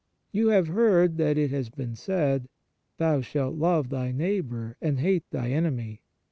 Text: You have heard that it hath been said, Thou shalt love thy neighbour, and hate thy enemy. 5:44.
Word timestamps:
You 0.31 0.47
have 0.47 0.67
heard 0.69 1.17
that 1.17 1.37
it 1.37 1.51
hath 1.51 1.75
been 1.75 1.95
said, 1.95 2.49
Thou 2.97 3.21
shalt 3.21 3.53
love 3.53 3.89
thy 3.89 4.11
neighbour, 4.11 4.75
and 4.81 4.99
hate 4.99 5.29
thy 5.29 5.51
enemy. 5.51 6.01
5:44. 6.03 6.09